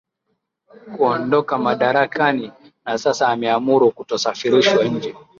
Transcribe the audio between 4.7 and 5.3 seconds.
nje